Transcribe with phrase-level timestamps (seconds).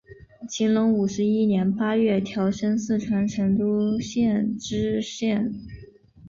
[0.49, 5.53] 乾隆五十一年八月调升四川成都县知县。